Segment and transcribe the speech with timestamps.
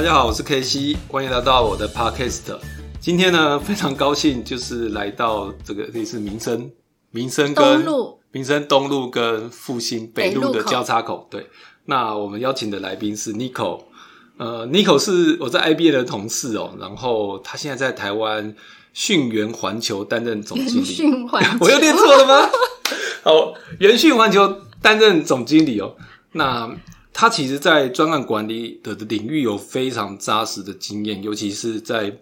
[0.00, 2.56] 大家好，我是 K C，欢迎来到我的 Podcast。
[3.02, 6.70] 今天呢，非常高兴，就是来到这个类似民生、
[7.10, 11.28] 民生跟东路民生东路跟复兴北路的交叉口。
[11.30, 11.46] 对，
[11.84, 13.82] 那我们邀请的来宾是 Nico。
[14.38, 18.54] 呃，Nico 是我在 IBA 的同事哦，然后他现在在台湾
[18.94, 20.84] 讯源环球担任总经理。
[20.86, 22.48] 讯环球， 我又念错了吗？
[23.22, 25.94] 好，元讯环球担任总经理哦。
[26.32, 26.74] 那
[27.12, 32.16] 他其实，在专案管理的领域有非常扎实的经验，尤其是在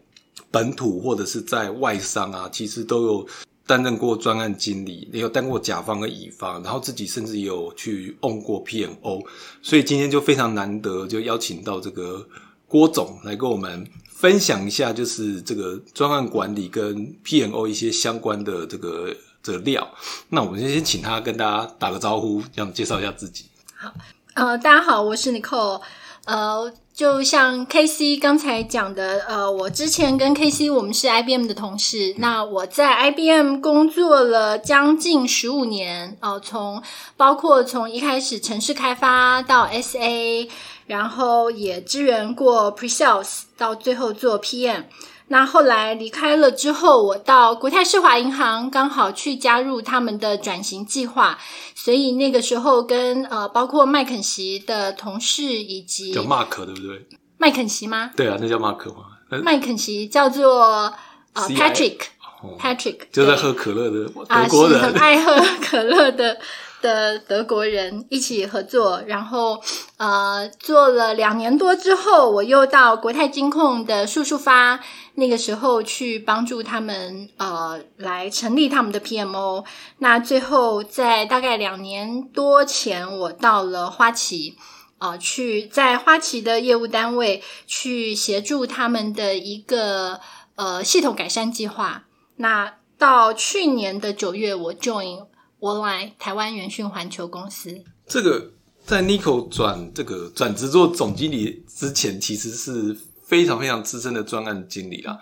[0.50, 3.26] 本土或者是在外商啊，其实都有
[3.66, 9.24] 担任过专案经理，也有当过甲方跟乙方，然后自己甚至也有去 on 过 PMO，
[9.62, 12.26] 所以今天就非常难得，就邀请到这个
[12.66, 19.86] 郭总来跟我们分享一下，就是这个专案管理跟 PMO 一些相关的这个这个料。
[20.30, 23.44] 那我们先先请他跟大家打个招呼，这样介绍一下自己。
[23.76, 23.92] 好
[24.38, 25.80] 呃，大家好，我是 Nicole。
[26.24, 32.14] 呃，就像 KC 刚才讲的，呃，我之前跟 KC 我们是 IBM 的同事。
[32.18, 36.80] 那我在 IBM 工作了将近十五年，呃，从
[37.16, 40.48] 包括从一开始城市开发到 SA，
[40.86, 44.84] 然后也支援过 Pre-sales，到最后做 PM。
[45.28, 51.38] 那后来离开了之后，我到国泰世华银行，刚好去加入他们的转型计划，
[51.74, 57.06] 所以那个时候跟呃，包括麦肯锡的同事以及叫 Mark 对不对？
[57.36, 58.10] 麦肯锡吗？
[58.16, 59.04] 对啊，那叫 Mark 嘛。
[59.44, 60.92] 麦肯锡叫做
[61.34, 61.98] 呃 CI Patrick
[62.42, 66.38] 哦 Patrick，就在喝可乐的啊，德国人，是很爱喝可乐的
[66.80, 69.60] 的德国人一起合作，然后
[69.96, 74.80] 呃做了两年多之后，我又到国泰金控的数数发，
[75.14, 79.64] 那个时候去帮助他们呃来成立他们的 PMO。
[79.98, 84.56] 那最后在大概两年多前，我到了花旗。
[85.00, 90.18] 呃，去在花旗的业务单位去协助他们的一个
[90.56, 92.02] 呃系统改善计划。
[92.34, 95.24] 那到去年的九月，我 join
[95.60, 97.76] 我来台湾元讯环球公司。
[98.06, 98.50] 这个
[98.84, 105.18] 在 Nico 转这个转职做总经理之前，其实是非常非常资深的专案经理啊。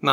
[0.00, 0.12] 那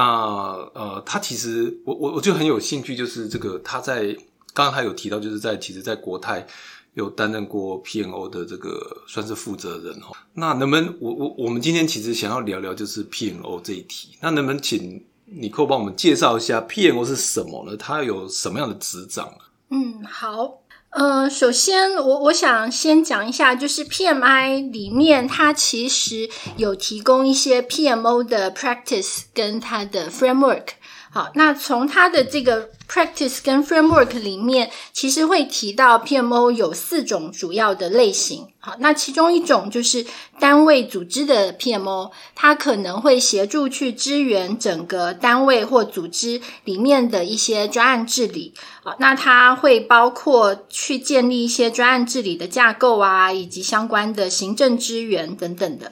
[0.74, 4.14] 呃，他其实我我我就很有兴趣，就是这个他在
[4.54, 6.46] 刚刚他有提到，就是在其实，在国泰
[6.94, 10.16] 有担任过 PNO 的这个算是负责人哦。
[10.34, 17.76] 那能不能我我我们今天其实想要聊聊就是 PNO 这一题，那能不能请你扣帮我们介绍一下 PNO 是什么呢？
[17.76, 19.51] 它有什么样的执掌啊？
[19.72, 20.60] 嗯，好。
[20.92, 30.66] 呃，首先我我想先讲一下，就是 PMI 里面它其实有提供一些 PMO 的 practice 跟它的 framework。
[31.14, 38.48] 好，那从它的这个 practice 跟 framework 里面，其实会提到 PMO 有四种主要的类型。
[38.62, 40.06] 好，那其中一种就是
[40.40, 48.54] 单位组织的 PMO，它可能会协助去支援整个单位或组织里面的一些专案治理。
[48.82, 55.92] 好，那它会包括去建立一些专案治理的架构啊，以及相关的行政支援等等的。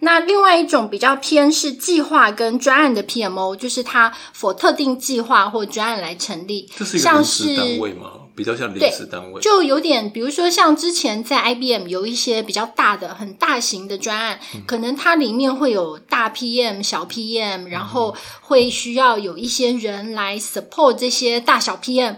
[0.00, 8.10] 那另外一种比较偏是计划跟专案的 PMO，就是它否特定计划或专案来成立，这是一个像临时是单位吗？
[8.36, 9.40] 比较像临时单位。
[9.40, 22.14] 就有点，比如说像之前在 IBM 有一些比较大的、很大型的专案，可能它里面会有大 PM、小 PM，然后会需要有一些人来 support 这些大小 PM。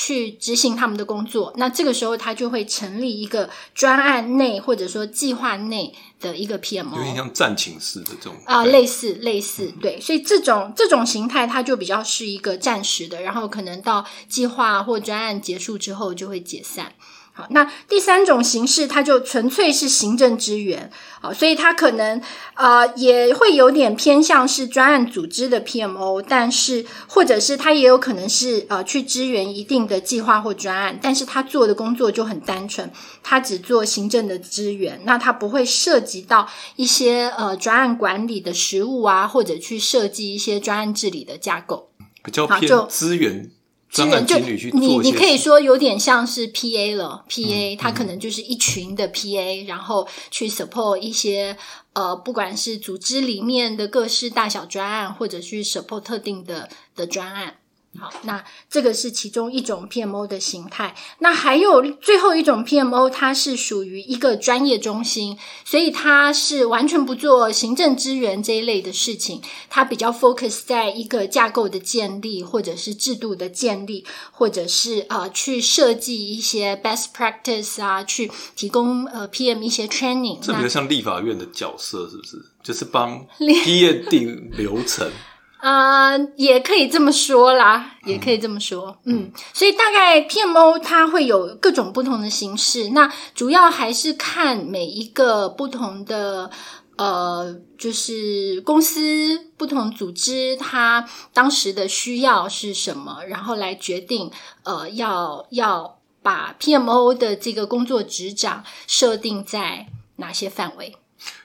[0.00, 8.36] 去执行他们的工作，那这个时候他就会成立一个专案内或者说计划内的一个 PMO，有点像战情式的这种。
[8.46, 8.70] 啊、对。
[8.72, 16.92] 类似类似，对，所以这种这种形态它就比较是一个暂时的，然后可能到计划或专案结束之后就会解散。
[17.38, 20.90] 好，那第三种形式，它就纯粹是行政支援，
[21.20, 22.20] 好，所以它可能
[22.54, 32.90] 呃也会有点偏向是专案组织的 PMO，但是或者是它也有可能是呃去支援一定的计划或专案，但是他做的工作就很单纯，
[33.22, 41.90] 他只做行政的支援，那他不会涉及到一些呃专案管理的实务啊，或者去设计一些专案治理的架构，
[42.24, 43.48] 比较偏资源
[43.90, 51.56] 专资源就你你可以说有点像是 PA 了，PA 嗯它可能就是一群的 PA，、然后去 support 一些
[51.94, 57.56] 呃，不管是组织里面的各式大小专案，或者去 support 特定的的专案。
[57.98, 60.94] 好，那这个是其中一种 PMO 的形态。
[61.18, 80.38] 那还有最后一种 PMO，它是属于一个专业中心，所以它是完全不做行政支援这一类的事情，它比较 focus 在一个架构的建立，或者是制度的建立，或者是呃去设计一些 best practice 啊，去提供呃 PM 一些 training。
[80.40, 82.36] 这比那较像立法院的角色，是不是？
[82.62, 85.10] 就是帮 PM 定流程。
[85.60, 96.50] 呃，也可以这么说啦，也可以这么说，嗯，所以大概 PMO 它会有各种不同的形式，那主要还是看每一个不同的
[96.96, 104.30] 呃，就是公司不同组织它当时的需要是什么，然后来决定
[104.62, 110.96] 呃要要把 PMO 的这个工作职掌设定在哪些范围。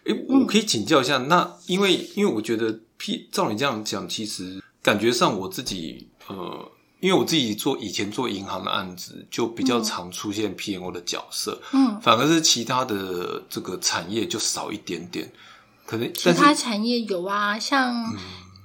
[0.05, 2.79] 诶，我可以请教一下，那因为因为我觉得
[3.31, 15.31] 照你这样讲，其实感觉上我自己呃，因为我自己做以前做银行的案子，就比较常出现 PMO 的角色，嗯，反而是其他的这个产业就少一点点，
[15.85, 17.93] 可能其他产业有啊，像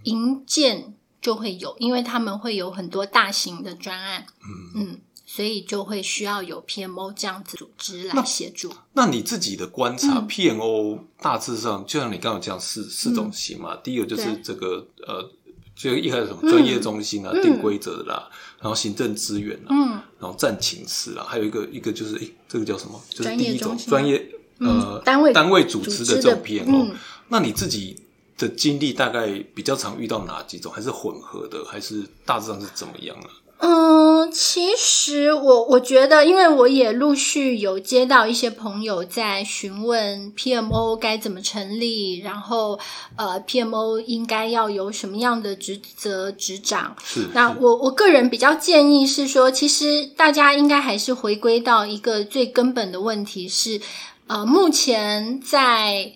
[0.04, 4.24] 银建就会有，因为他们会有很多大型的专案，
[4.76, 5.00] 嗯
[5.38, 8.72] 所以就会需要有 PMO 这样子组织来协助。
[8.94, 15.30] 那你自己的观察、嗯 p m o 大致上就像你刚刚讲四四种型嘛，第一个就是对这个呃，
[15.76, 19.88] 就一开始什么专业中心啊、嗯定规则的啦，然后行政资源啊，嗯
[20.18, 23.00] 然后战情室啊，还有一个一个就是诶，这个叫什么？
[23.08, 24.16] 就是第一种专业
[24.58, 26.90] 呃嗯单位单位组织的这种 PMO。
[26.90, 26.96] 嗯
[27.28, 27.96] 那你自己
[28.36, 30.72] 的经历大概比较常遇到哪几种？
[30.72, 31.64] 还是混合的？
[31.64, 33.28] 还是大致上是怎么样啊？
[33.60, 33.97] 嗯，
[34.28, 42.78] 其实我我觉得，因为我也陆续有接到一些朋友在询问 PMO 该怎么成立，然后
[43.16, 46.96] 呃，PMO 应该要有什么样的职责执掌。
[47.04, 53.80] 是那我我个人比较建议是说，其实大家应该还是回归到一个最根本的问题是，
[54.26, 56.12] 呃，目前在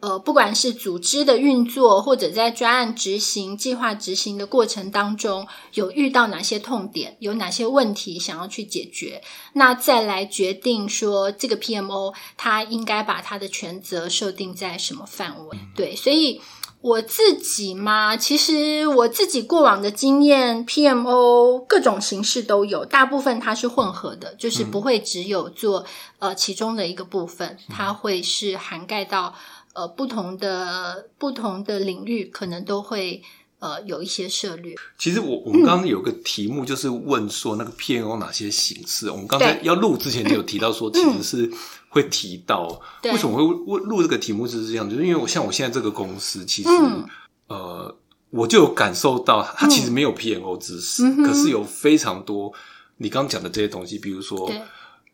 [0.00, 15.58] 呃，不管是组织的运作，或者在专案执行、计划执行的过程当中，有遇到哪些痛点，有哪些问题想要去解决，那再来决定说这个 PMO 它应该把它的权责设定在什么范围。
[15.76, 16.40] 对，所以
[16.80, 25.84] 我自己嘛，其实我自己过往的经验，PMO 各种形式都有，大部分它是混合的，就是不会只有做、
[26.20, 29.34] 呃其中的一个部分，它会是涵盖到
[29.74, 33.22] 呃不同的不同的领域，可能都会
[33.58, 34.74] 呃有一些涉略。
[34.98, 39.10] 其实我我们刚刚有个题目，就是问说那个 P N O 哪些形式？
[39.10, 41.50] 我们刚才要录之前就有提到说，其实是
[41.88, 42.80] 会提到。
[43.02, 44.88] 对为什么会问录这个题目就是这样？
[44.88, 47.04] 就是因为我像我现在这个公司，其实、嗯
[47.48, 47.96] 呃，
[48.30, 52.52] 我就有感受到，它其实没有 P N O 知识，嗯可是有非常多
[52.96, 54.50] 你刚讲的这些东西，比如说，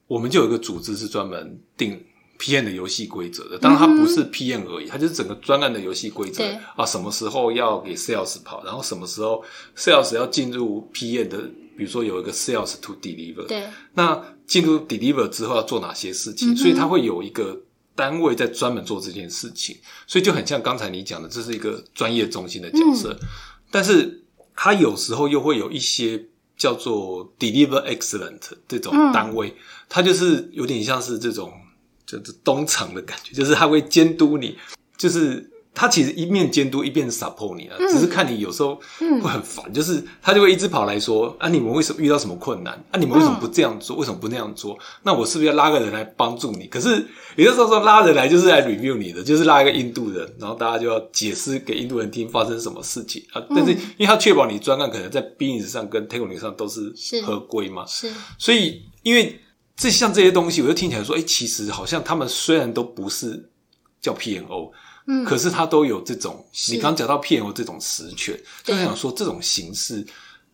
[0.07, 2.05] 我们就有一个组织是专门定
[2.39, 6.45] PM 的游戏规则的，当然它不是 PM 而已，它就是整个专案的游戏规则
[6.77, 9.43] 啊，什么时候要给 Sales 跑，然后什么时候
[9.77, 11.39] Sales 要进入 PM 的，
[11.77, 13.65] 比如说有一个 Sales to Deliver，对，
[13.95, 17.61] 那进入 Deliver 之后要做哪些事情，嗯所以它会有一个
[17.95, 19.77] 单位在专门做这件事情，
[20.07, 23.29] 所以就很像刚才你讲的，这是一个专业中心的角色，嗯。
[23.71, 24.23] 但是
[24.55, 26.27] 它有时候又会有一些
[26.57, 29.13] 叫做 Deliver Excellent 这种嗯。
[29.13, 29.55] 单位，
[29.89, 31.53] 它就是有点像是这种
[32.07, 34.57] 就是东厂的感觉，就是他会监督你，
[34.97, 35.51] 就是。
[35.79, 42.73] 他其实一面监督一边 support 你啊，只是看你有时候嗯会很烦，就是他就会一直跑来说啊，你们为什么遇到什么困难？
[42.91, 43.95] 啊，你们为什么不这样做？
[43.99, 44.79] 为什么不那样做？
[45.03, 46.67] 那我是不是要拉个人来帮助你？
[46.67, 53.47] 可是有的时候说拉人来就是来 review 你的，就是拉一个印度人，然后大家就要解释给印度人听发生什么事情啊。
[53.51, 59.39] 但是因为他确保你专案可能在 business 上跟 technical 上都是是合规嘛，是，所以因为
[59.77, 63.51] 这像这些东西，我就听起来说，哎、其实好像他们虽然都不是
[64.01, 64.73] 叫 PNO，
[65.07, 70.07] 嗯，可是他都有这种，你刚讲到 PNO 这种实权，就对想说这种形式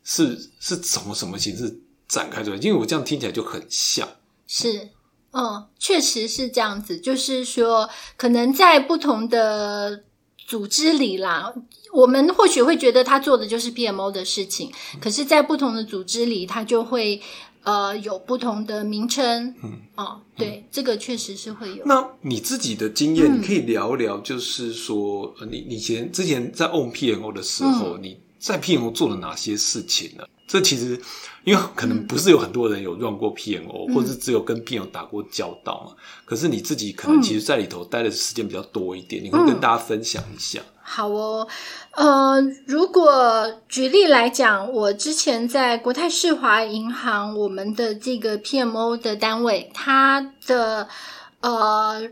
[0.03, 1.73] 是是什么什么形式
[2.09, 2.57] 展开出来？
[2.57, 4.09] 因为我这样听起来就很像，
[4.49, 4.89] 是，
[5.31, 6.99] 嗯，确实是这样子。
[6.99, 10.03] 就是说，可能在不同的
[10.37, 11.55] 组织里啦，
[11.93, 17.23] 我们或许会觉得他做的就是 PMO 的事情，可是，在不同的组织里，他就会
[17.63, 19.55] 呃有不同的名称。
[19.63, 21.85] 嗯，哦，对，这个确实是会有。
[21.85, 30.25] 那你自己的经验，你可以聊一聊，就是说，呃你你前之前在 on PMO 的时候，你在 PMO 做了哪些事情呢？
[30.49, 31.01] 这其实
[31.45, 35.97] 因为可能不是有很多人有 run 过 PMO，、或者是只有跟 PMO 打过交道嘛。
[36.27, 40.61] 可是你自己可能其实在里头待的时间比较多一点，你会跟大家分享一下。
[40.85, 41.47] 好哦，
[41.93, 50.89] 呃，如果举例来讲，我之前在国泰世华银行，我们的这个 PMO 的单位，它的
[51.41, 52.03] 呃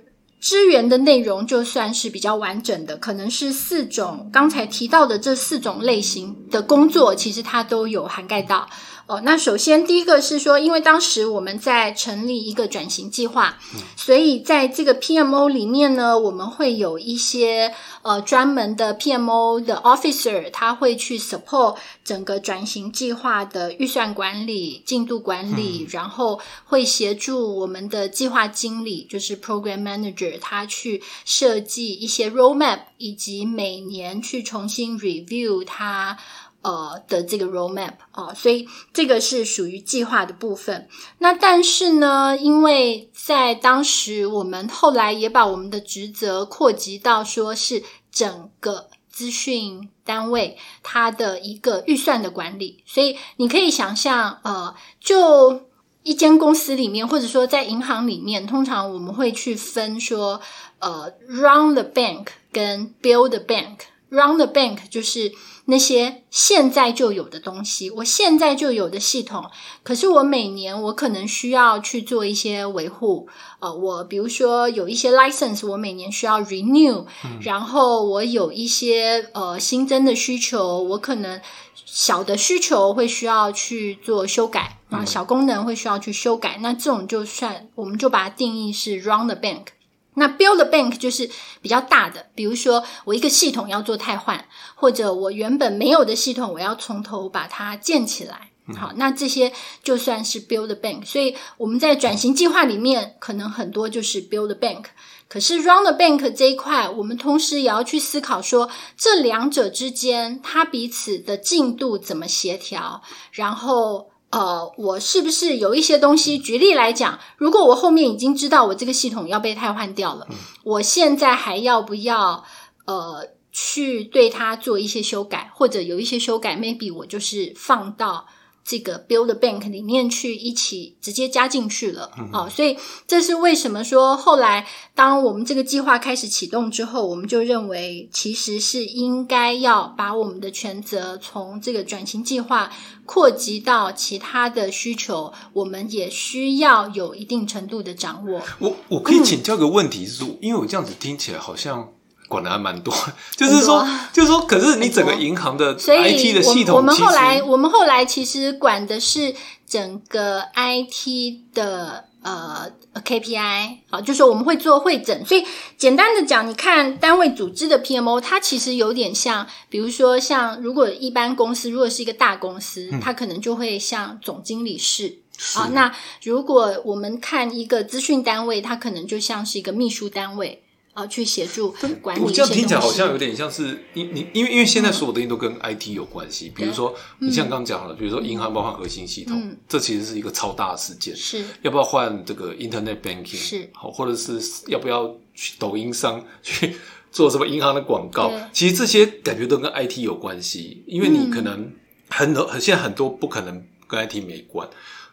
[0.40, 8.68] 支援的内容就算是比较完整的，可能是四种刚才提到的这四种类型的工作，其实它都有涵盖到。
[9.10, 13.58] 哦，那首先第一个是说，因为当时我们在成立一个转型计划，
[13.96, 36.16] 所以在这个 PMO 里面呢，我们会有一些呃专门的 PMO 的 officer，他会去 support 整个转型计划的预算管理、进度管理，然后会协助我们的计划经理，就是 program manager，他去设计一些 roadmap，以及每年去重新 review 它。
[36.62, 40.88] 呃的这个 roadmap 哦，所以这个是属于计划的部分。
[41.18, 55.62] 那但是呢，因为在当时我们后来也把我们的职责扩及到说是整个资讯单位它的一个预算的管理，所以你可以想象，呃，就
[56.02, 60.40] 一间公司里面，或者说在银行里面，通常我们会去分说，
[60.78, 63.78] 呃，run the bank 跟 build the bank。
[64.08, 65.30] run the bank 就是
[65.70, 69.48] 那些现在就有的东西，我现在就有的系统，
[69.82, 73.28] 可是我每年我可能需要去做一些维护。
[73.60, 77.06] 呃，我比如说有一些 license，我每年需要 renew，、
[77.40, 81.40] 然后我有一些呃新增的需求，我可能
[81.86, 89.66] 小的需求会需要去做修改啊，小功能会需要去修改，那这种就算我们就把它定义是 run the bank。
[90.14, 91.30] 那 build the bank 就是
[91.62, 98.50] 比较大的，比如说我一个系统要做汰换，或者我原本没有的系统，我要从头把它建起来。
[98.76, 99.52] 好，那这些
[99.82, 101.04] 就算是 build the bank。
[101.06, 104.84] 所以我们在转型计划里面，可能很多就是 build the bank。
[105.28, 114.09] 可是 run the bank 这一块，我们同时也要去思考说，这两者之间它彼此的进度怎么协调，然后。
[114.30, 116.38] 呃，我是不是有一些东西？
[116.38, 120.26] 举例来讲，如果我后面已经知道我这个系统要被汰换掉了，
[120.62, 122.44] 我现在还要不要
[122.84, 128.26] 呃去对它做一些修改，或者有一些修改，maybe 我就是放到
[128.64, 132.76] 这个 build bank 里面去一起直接加进去了哦，所以
[133.06, 142.70] 这是为什么说后来当我们这个计划开始启动之后，我们就认为其实是应该要把我们的权责从这个转型计划
[143.06, 148.40] 扩及到其他的需求，我们也需要有一定程度的掌握。
[148.58, 151.92] 我我可以请教个问题是说，因为我这样子听起来好像
[152.30, 152.94] 管的还蛮多，
[153.36, 159.34] 就是说，就是说，可是你整个银行的所以 IT 的系统，我我们后来，我们后来其实管的是
[159.66, 162.70] 整个 IT 的呃
[163.04, 165.26] KPI，好，就是我们会做会诊。
[165.26, 165.44] 所以
[165.76, 175.18] 简单的讲，你看单位组织的 PMO，它其实有点像，比如说像如果一般公司如果是一个大公司，它可能就会像总经理室。
[175.56, 180.62] 啊，那如果我们看一个资讯单位，它可能就像是一个秘书单位。
[181.00, 191.44] 啊，去协助管理我这样听起来好像有点像是因你因为因为现在所有东西都跟 IT 有关系，比如说你像刚刚讲了，比如说银行包括核心系统，这其实是一个超大的事件，是。
[191.62, 196.76] 要不要换这个 Internet Banking 是好，或者是要不要去抖音上去
[197.10, 198.32] 做什么银行的广告？
[198.52, 201.72] 其实这些感觉都跟 IT 有关系，因为你可能
[202.08, 204.68] 很多现在很多不可能跟 IT 没关，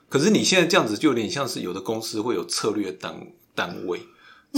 [0.10, 4.02] 可是你现在这样子就有点像是有的公司会有策略单单位。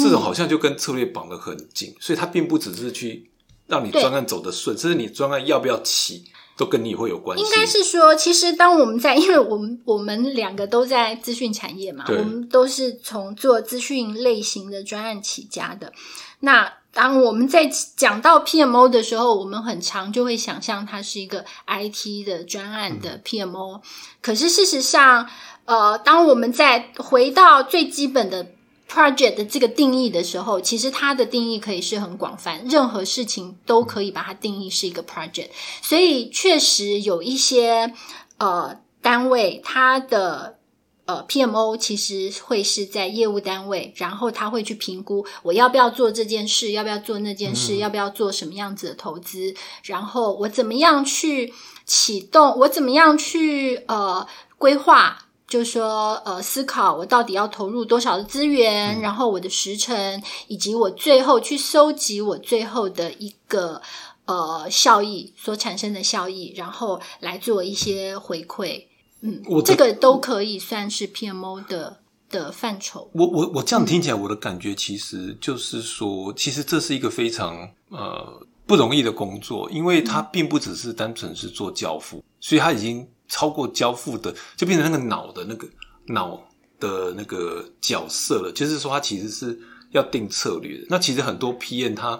[0.01, 3.29] 这种好像就跟策略绑得很紧，所以它并不只是去
[3.68, 4.01] 让你对。
[4.01, 6.24] 专案走得顺，甚至你专案要不要起，
[6.58, 7.44] 都跟你会有关系。
[7.44, 15.94] 应该是说，其实当我们在， 因为我们我们两个都在资讯产业嘛，我们都是从做资讯类型的专案起家的。
[16.41, 23.82] 那当我们在讲到 PMO 的时候，我们很常就会想象它是一个 IT 的专案的 PMO，、
[24.22, 25.29] 可是事实上，
[25.65, 28.53] 呃，当我们在回到最基本的
[28.89, 35.50] project 的这个定义的时候，其实它的定义可以是很广泛，任何事情都可以把它定义是一个 project。
[35.84, 37.93] 所以确实有一些
[38.39, 40.58] 呃单位，它的
[41.05, 51.53] 呃，PMO 其实会是在业务单位，然后他会去评估我要不要做这件事，要不要做那件事，要不要做什么样子的投资，然后我怎么样去
[51.86, 54.27] 启动，我怎么样去呃
[54.58, 55.25] 规划。
[55.50, 63.82] 就是说，呃，思考我到底要投入多少的资源，然后我的时程，以及我最后去收集我最后的一个
[64.25, 68.86] 呃效益所产生的效益，然后来做一些回馈。
[69.22, 71.98] 嗯，这个都可以算是 PMO 的
[72.29, 73.10] 的范畴。
[73.13, 83.08] 我我我这样听起来，我的感觉其实就是说，其实这是一个非常呃不容易的工作，因为它并不只是单纯是做教父，所以它已经。
[83.29, 85.67] 超过交付的，就变成那个脑的那个
[86.07, 86.38] 脑
[86.79, 88.51] 的那个角色了。
[88.51, 89.57] 就是说，他其实是
[89.91, 90.88] 要定策略的。
[90.89, 92.19] 那其实很多 PM 他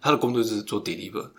[0.00, 1.30] 他的工作就是做 deliver，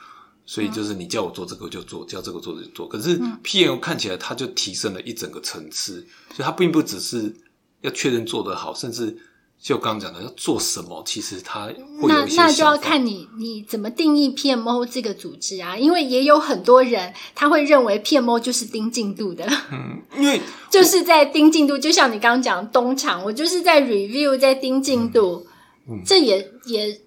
[0.45, 2.87] 所以就是你叫我做这个就做，叫这个做就做。
[2.87, 7.35] 可是 PM 看起来他就提升了一整个层次，所以他并不只是
[7.81, 9.17] 要确认做得好，甚至。
[9.59, 11.73] 就刚刚讲的要做什么，其实它会
[12.13, 25.47] 有一些那那就要看你你怎么定义 PMO 这个组织啊，因为也有很多人他会认为 PMO 就是盯进度的，嗯，因为 就是在盯进度，就像你刚刚讲东厂，我就是在 review 在盯进度，
[25.89, 27.01] 嗯，这也也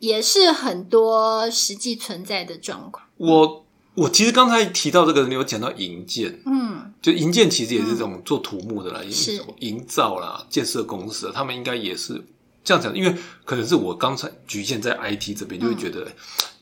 [0.00, 3.06] 也是很多实际存在的状况。
[3.16, 3.61] 我
[3.94, 6.92] 我其实刚才提到这个，你有讲到营建，嗯。
[7.02, 12.24] 就营建其实也是这种做土木的啦，是营造啦，建设公司，他们应该也是
[12.62, 12.96] 这样讲。
[12.96, 16.06] 因为可能是我刚才局限在 IT 这边，就会觉得，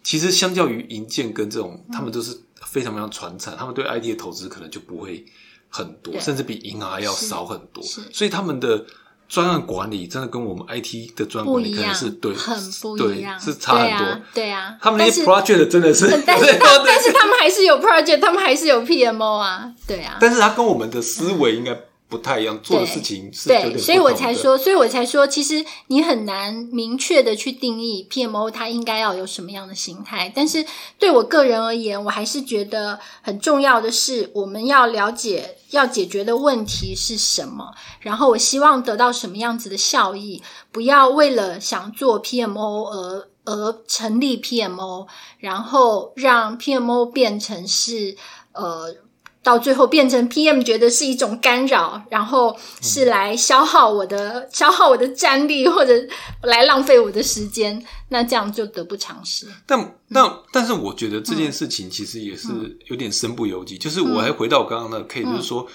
[0.02, 5.24] 其实相较于营建跟这种，他们都是非常非常传产，他们对 IT 的投资可能就不会
[5.68, 8.86] 很多，甚至比银行要少很多，所以他们的。
[9.30, 14.20] 专案管理真的跟我们 IT 的专案管理可能是对，很不一样，是差很多。
[14.34, 16.46] 对啊，他们那些 project 真的是， 但是
[16.84, 20.18] 但是他们还是有 project，他们还是有 PMO 啊，对啊。
[20.20, 21.78] 但是他跟我们的思维应该。
[22.10, 30.32] 不太一样做的事情是对，所以我才说，所以我才说，其实你很难明确的去定义 PMO 它应该要有什么样的形态。
[30.34, 30.66] 但是
[30.98, 45.08] 对我个人而言，我还是觉得很重要的是，我们要了解要解决的问题是什么，然后我希望得到什么样子的效益，不要为了想做 PMO 而而成立 PMO，
[45.38, 48.16] 然后让 PMO 变成是
[48.52, 48.94] 呃。
[49.42, 55.94] 到最后变成 PM 觉得是一种干扰，然后是来消耗我的消耗我的战力，或者
[56.42, 59.46] 来浪费我的时间，那这样就得不偿失。
[59.66, 62.48] 但但但是，我觉得这件事情其实也是
[62.88, 63.78] 有点身不由己。
[63.78, 65.66] 就是我还回到我刚刚那个 case，就是说，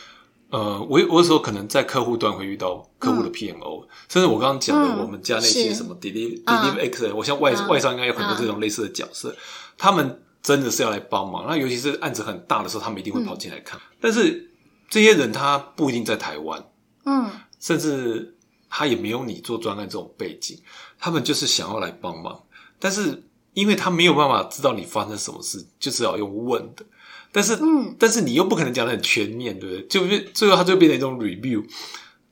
[0.51, 9.36] 呃，我我有时候可能在客户端会遇到客户的 PMO，甚至我刚刚讲的我们家那些什么 deliver deliver X，我像外外商应该有很多这种类似的角色，
[9.75, 10.21] 他们。
[10.45, 13.81] 真的是要来帮忙，那尤其是案子很大的时候，他们一定会跑进来看。
[13.99, 14.51] 但是
[14.91, 16.63] 这些人他不一定在台湾，
[17.03, 18.38] 嗯，甚至
[18.69, 20.62] 他也没有你做专案这种背景，
[20.99, 22.43] 他们就是想要来帮忙。
[22.77, 23.23] 但是
[23.55, 26.86] 因为他没有办法知道你发生什么事，就只好用问的。
[27.31, 29.88] 但是，嗯，但是你又不可能讲的很全面，对不对？
[29.88, 31.65] 就最后他就变成一种 review，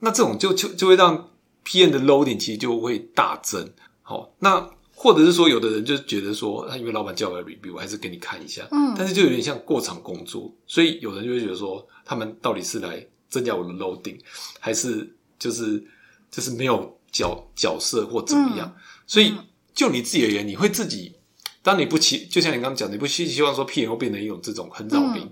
[0.01, 1.31] 那这种就就就会让
[1.63, 3.73] P N 的 loading 其实就会大增。
[4.03, 4.69] 好，那。
[5.03, 8.65] 或者是说，有的人就觉得说，他因为老板叫我来 review，我还是给你看一下。
[8.71, 14.17] 嗯，但是就有点像过场工作，所以有人就会觉得说，他们到底是来增加我的 loading，
[14.61, 15.83] 还是就是
[16.31, 18.73] 就是没有角角色或怎么样？
[19.05, 19.33] 所以
[19.73, 21.13] 就你自己而言，你会自己，
[21.61, 25.29] 当你不期，就像你刚刚讲，你不希希望说 P M O 变成一种这种很扰民，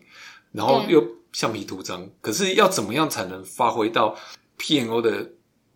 [0.52, 4.18] 然后又橡皮图章，可是要怎么样才能发挥到
[4.58, 5.32] P N O 的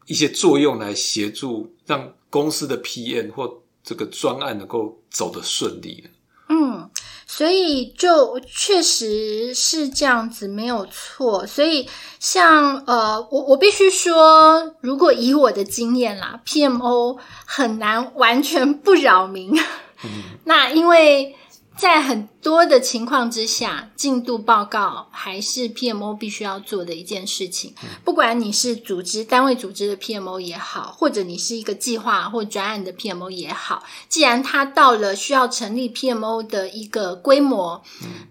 [0.06, 6.04] 一些作用来协助让公司的 P N 或这个专案能够走得顺利，
[6.50, 6.90] 嗯，
[7.28, 11.46] 所以就确实是这样子，没有错。
[11.46, 11.88] 所以
[12.20, 19.54] 像呃，我我必须说，如果以我的经验啦，PMO 很难完全不扰民。
[20.46, 21.36] 那因为。
[21.78, 27.74] 在很多的情况之下，进度报告还是 PMO 必须要做的一件事情。
[28.04, 37.84] 不管你是组织单位组织的 PMO 也好，或者你是一个计划或专案的 PMO 也好，既然它到了需要成立 PMO 的一个规模，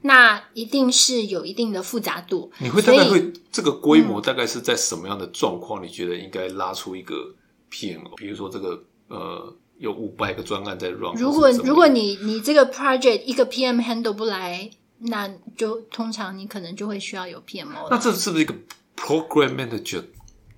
[0.02, 2.50] 那一定是有一定的复杂度。
[2.58, 5.82] 你会大概会这个规模大概是在什么样的状况？
[5.84, 7.34] 你觉得应该拉出一个
[7.70, 8.16] PMO？
[8.16, 9.56] 比如说这个呃。
[9.78, 11.14] 有五百个专案在 run。
[11.16, 17.88] 如果如果你你这个 project 一个 PM handle 不来，那就通常你可能就会需要有 PMO。
[17.90, 18.54] 那这是不是一个
[18.96, 20.02] program manager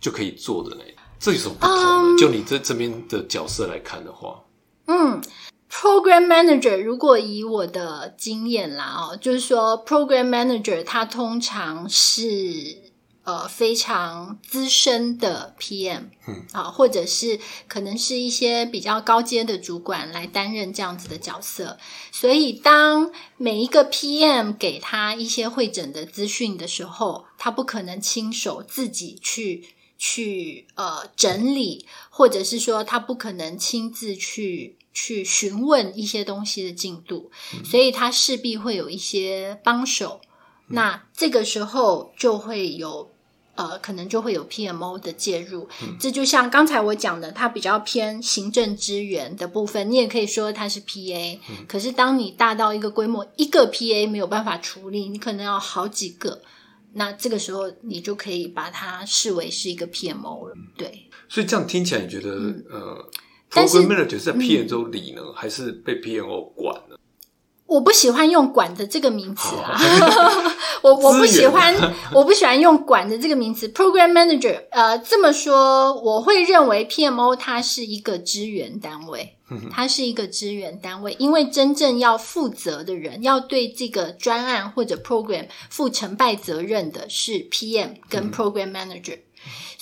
[0.01, 0.83] 就可以做的呢？
[1.19, 2.19] 这有什么不同呢？
[2.19, 4.45] 就你这这边的角色来看的话，
[4.87, 5.21] 嗯
[5.71, 12.86] ，program manager 如果以我的经验啦哦，就是说 program manager 他通常是
[13.27, 21.77] 呃非常资深的 PM，嗯啊，或者是可能是一些比较高阶的主管来担任这样子的角色。
[22.13, 37.33] 所以，当每一个 PM 给他一些会诊的资讯的时候，他不可能亲手自己去去呃整理，或者是说他不可能亲自去去询问一些东西的进度，
[37.65, 40.21] 所以他势必会有一些帮手。
[40.69, 43.13] 那这个时候就会有
[43.57, 45.69] 呃，可能就会有 PMO 的介入。
[45.99, 51.39] 这就像刚才我讲的，它比较偏行政支援的部分，你也可以说它是 PA。
[51.67, 56.43] 可是当你大到一个规模，一个 PA 没有办法处理，你可能要好几个。
[56.93, 60.55] 那这个时候，你就可以把它视为是一个 PMO 了。
[60.79, 62.31] 对，所以这样听起来，你觉得、
[62.71, 63.11] 呃
[63.51, 66.96] ，program manager 是在 PMO 里呢，还是被 PMO 管呢？
[67.67, 69.79] 我不喜欢用“管”的这个名词啊，
[70.83, 71.75] 我我不喜欢，
[72.15, 73.67] 我不喜欢用“管”的这个名词。
[73.69, 79.37] Program Manager，呃，这么说，我会认为 PMO 它是一个支援单位，
[79.71, 89.19] 它是一个支援单位，因为真正要负责的人，要对这个专案或者 program 负成败责任的是 PM 跟 Program Manager。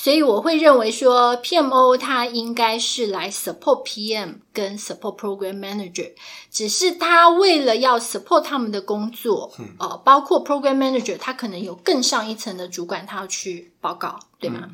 [0.05, 6.11] 所以我会认为说，PMO 它应该是来 support PM 跟 support program manager，
[6.51, 14.69] 只是他为了要 support 他们的工作，呃，包括 program manager，他可能有更上一层的主管，他要去报告，对吗？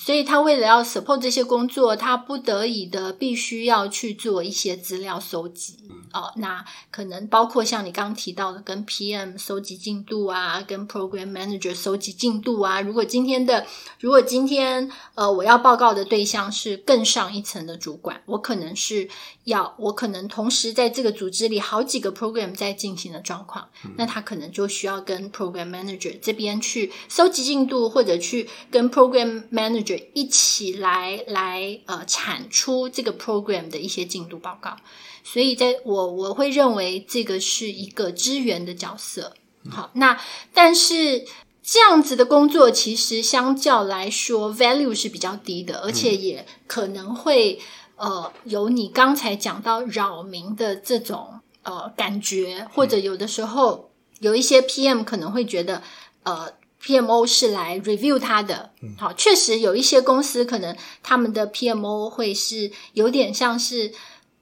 [0.00, 5.76] 所以他为了要 support 这些工作，他不得已的必须要去做一些资料搜集，
[6.12, 12.80] 哦、那可能包括像你刚刚提到的，跟 PM 收集进度啊，跟 program manager 收集进度啊。
[12.80, 13.66] 如果今天的，
[14.00, 19.08] 如果今天呃我要报告的对象是更上一层的主管，我可能是
[19.44, 34.76] 要，我可能同时在这个组织里好几个 program 在进行的状况，那他可能就需要跟 program manager 这边去收集进度，或者去跟 program manager 一起来来呃产出这个 program 的一些进度报告。
[35.24, 39.34] 所以在我我会认为这个是一个支援的角色。
[39.70, 40.20] 好，那
[40.52, 41.24] 但是
[41.62, 47.60] 这样子的工作其实相较来说 value 是比较低的，而且也可能会
[47.96, 55.82] 呃有你刚才讲到扰民的这种呃感觉，或者有的时候有一些 PM 可能会觉得
[56.24, 56.52] 呃。
[56.84, 63.92] PMO 是来 review 他的，好，确实有一些公司可能他们的 PMO 会是有点像是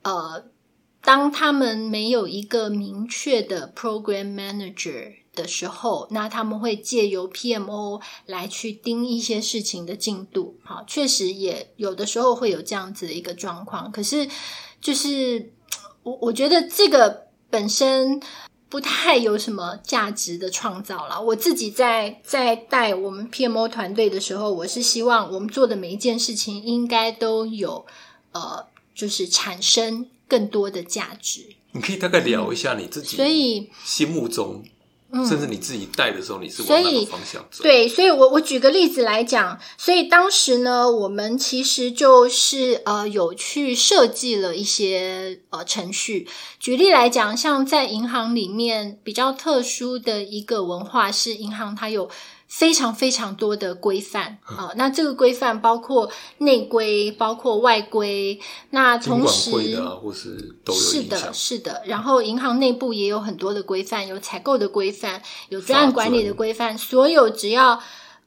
[0.01, 0.43] 呃
[1.03, 10.57] 当他们没有一个明确的 program manager 的时候，那他们会借由 PMO 来去盯一些事情的进度。
[10.63, 13.91] 好，确实也有的时候会有这样子的一个状况。
[13.91, 14.29] 可是，
[14.81, 15.53] 就是
[16.03, 18.21] 我我觉得这个本身
[18.69, 21.21] 不太有什么价值的创造了。
[21.21, 27.87] 我自己在在带我们 PMO 团队的时候，我是希望我们做的每一件事情应该都有
[28.33, 30.07] 呃，就是产生。
[30.31, 31.41] 更多的价值，
[31.73, 34.63] 你可以大概聊一下你自己，所以心目中，
[35.29, 37.65] 甚至你自己带的时候，你是往哪个方向走？
[37.65, 46.29] 对，所以我我举个例子来讲，所以当时呢，我们其实就是呃有去设计了一些呃程序。
[46.61, 52.09] 举例来讲，像在银行里面比较特殊的一个文化是，银行它有。
[52.51, 58.41] 非常非常多的规范啊、呃，那这个规范包括内规，包括外规。
[58.71, 61.81] 那同时，的啊、或是都有是的，是的。
[61.87, 66.77] 然后银行内部也有很多的规范，有采购的规范，有专案管理的规范。
[66.77, 67.81] 所有只要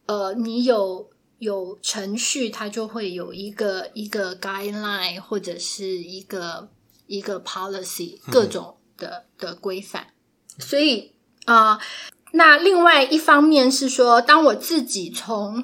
[0.05, 1.09] 呃你有
[1.39, 6.69] 有程序，它就会有一个一个 guideline 或者是一个
[7.07, 10.07] 一个 policy，各种的、嗯、的规范。
[10.59, 11.11] 所以
[11.43, 11.73] 啊。
[11.73, 11.79] 呃
[12.35, 15.63] 那另外一方面是说，当我自己从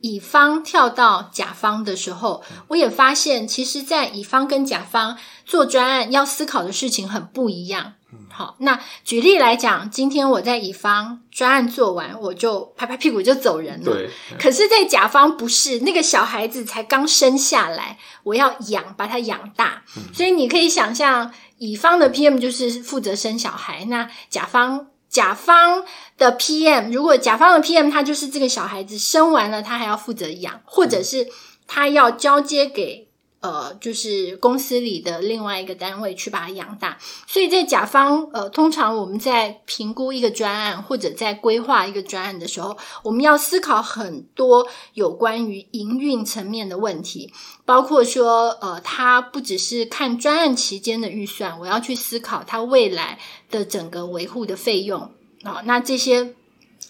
[0.00, 7.94] 乙方跳到甲方的时候，我也发现，其实，在乙方跟甲方做专案要思考的事情很不一样。
[8.30, 13.92] 好，那举例来讲，今天我在乙方专案做完，我就拍拍屁股就走人了。
[13.92, 14.10] 对。
[14.40, 19.84] 可是，在甲方不是，那个小孩子才刚生下来，我要养，把他养大。
[20.12, 24.88] 所以你可以想象，乙方的 PM 就是负责生小孩，那甲方。
[25.08, 25.84] 甲方
[26.16, 31.26] 的 PM，如果甲方的 PM 他就是这个小孩子生完了，他还要负责养，或者是
[31.66, 33.07] 他要交接给
[33.40, 36.98] 呃，就是公司里的另外一个单位去把它养大。
[37.26, 47.32] 所以在甲方呃，通常我们在评估一个专案或者在规划一个专案的时候，我们要思考很多有关于营运层面的问题，
[47.64, 53.18] 包括说呃，他不只是看专案期间的预算，我要去思考他未来
[53.50, 55.00] 的整个维护的费用
[55.44, 56.34] 啊、哦，那这些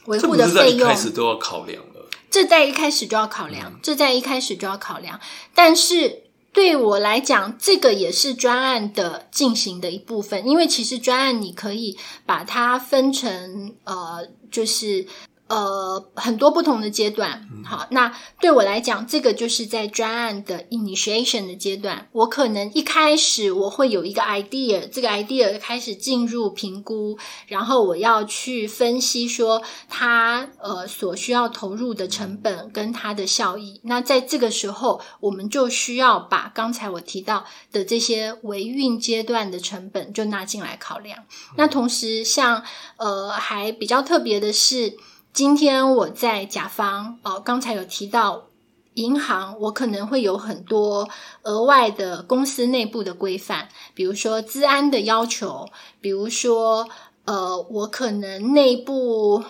[0.06, 1.88] 维护的费用开始都要考量了。
[2.30, 5.18] 这这在一开始就要考量，这在一开始就要考量。
[5.54, 15.06] 但是对我来讲，这个也是专案的进行的一部分，因为其实专案你可以把它分成呃，就是。
[15.48, 17.48] 呃，很多不同的阶段。
[17.64, 22.08] 好，那对我来讲，这个就是在专案的 initiation 的阶段。
[22.12, 33.80] 我可能一开始我会有一个 idea，这个 idea 开始进入评估，然后我要去分析说它呃所需要投入的成本跟它的效益。
[33.84, 41.24] 那在这个时候，我们就需要把刚才我提到的这些维运阶段的成本就纳进来考量。
[41.56, 42.62] 那同时，像
[42.98, 44.96] 呃还比较特别的是。
[45.38, 48.48] 今天我在甲方哦，刚才有提到
[48.94, 51.08] 银行，我可能会有很多
[51.42, 55.68] 额外的公司内部的规范，比如说资安的要求，
[56.00, 56.88] 比如说
[57.24, 59.44] 呃，我可能内部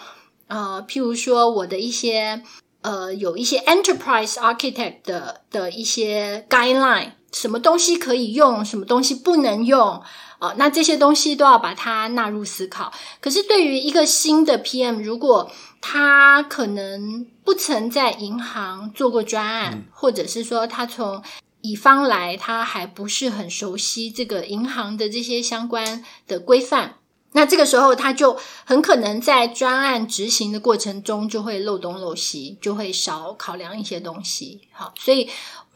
[0.49, 2.43] 呃，譬如说我的一些
[2.83, 10.03] 呃，有一些 enterprise architect 的的一些 guideline，什么东西可以用，什么东西不能用。
[10.41, 12.93] 哦，那这些东西都要把它纳入思考。
[13.21, 21.21] 可是对于一个新的 PM，如果他可能不曾在银行做过专案，或者是说他从
[21.63, 26.98] 乙方来，他还不是很熟悉这个银行的这些相关的规范，
[27.33, 34.61] 那这个时候他就很可能在专案执行的过程中就会漏东漏西，就会少考量一些东西。
[34.73, 35.29] 好，所以。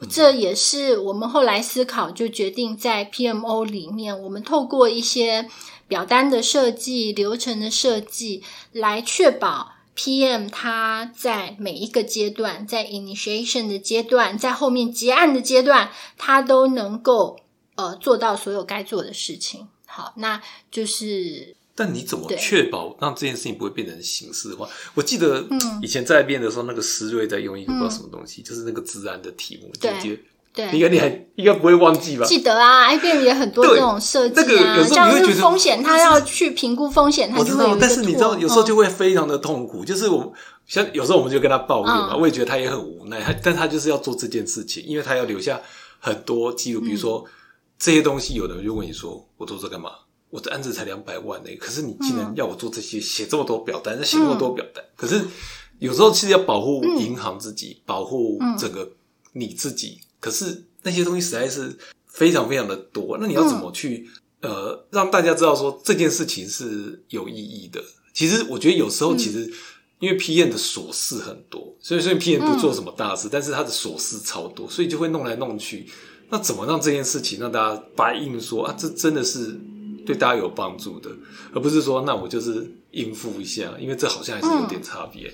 [0.09, 5.47] 这也是我们后来思考，就决定在 PMO 里面，我们透过一些
[5.87, 17.39] 表单的设计、流程的设计，来确保 PM 他在每一个阶段，在 initiation 的阶段，在后面结案的阶段，他都能够
[17.75, 19.69] 呃做到所有该做的事情。
[19.93, 21.55] 好，那就是。
[21.75, 24.69] 但你怎么确保让这件事情不会变成形式化？
[24.93, 25.43] 我记得
[25.81, 29.91] 以前在变的时候，那个思睿在用一个不知道什么东西，就是那个自然的题目，对
[30.53, 32.27] 对，应该你还应该不会忘记吧？
[32.27, 39.83] 记得啊，IBM 也很多这种设计啊，像是风险，他要去评估风险，他就会但是你知道，有时候就会非常的痛苦。
[39.83, 40.31] 就是我
[40.67, 45.59] 像有时候我们就跟他抱怨嘛，我也觉得他也很无奈，他但他就是要做这件事情，因为他要留下
[45.99, 47.25] 很多记录，比如说
[47.83, 49.91] 这些东西，有的人就问你说：“我做这干嘛？”
[50.31, 55.21] 我的案子才两百万呢，可是你竟然要我做这些，写这么多表单，那写那么多表单，可是
[55.79, 58.89] 有时候其实要保护银行自己，保护整个
[59.33, 67.83] 你自己，可是那些东西实在是非常非常的多，那你要怎么去呃让大家知道说这件事情是有意义的？
[68.13, 69.53] 其实我觉得有时候其实
[69.99, 75.85] 因为 P N 的琐事很多，所以所以 P N 不做什么大事，但是他的琐事超多，所以就会弄来弄去。
[76.33, 79.55] 那怎么让这件事情让大家白印说啊，这真的是？
[80.03, 81.09] 对大家有帮助的，
[81.53, 85.31] 而不是说那我就是应付一下，因为这好像还是有点差别。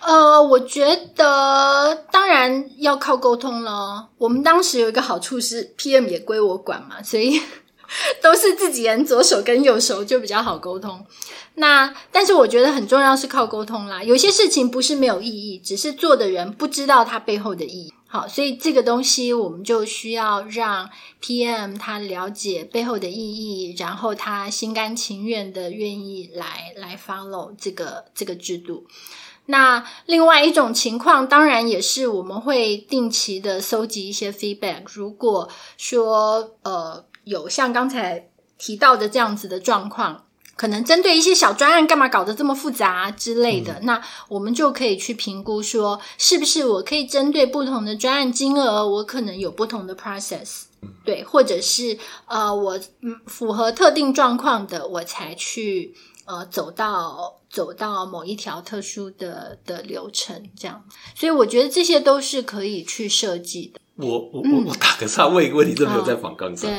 [0.00, 0.84] 呃，我觉
[1.14, 4.08] 得当然要靠沟通了。
[4.18, 7.40] 我们当时有一个好处是，PM 也归我管嘛，所以
[8.20, 11.06] 都是自己人，左手跟右手就比较好沟通。
[11.54, 14.02] 那但是我觉得很重要是靠沟通啦。
[14.02, 17.94] 有些事情不是没有意义，只是做的人不知道它背后的意义。
[18.14, 20.88] 好，所以这个东西我们就需要让
[21.20, 28.86] PM 他了解背后的意义，然后他心甘情愿的愿意来来 follow 这个这个制度。
[29.46, 34.84] 那另外一种情况，当然也是我们会定期的收集一些 feedback。
[34.92, 40.23] 如果说呃有像刚才提到的这样子的状况。
[40.56, 43.80] 可能针对一些小专案，干嘛搞得这么复杂之类的？
[43.82, 50.62] 那我们就可以去评估说，是不是我可以针对不同的专案金额，我可能有不同的 process，
[51.04, 52.78] 对，或者是呃，我
[53.26, 60.84] 符合特定状况的，我才去呃走到走到某一条特殊的的流程这样。
[61.14, 63.80] 所以我觉得这些都是可以去设计的。
[63.96, 66.70] 我我我我打个岔，问一个问题，这没有在访纲上。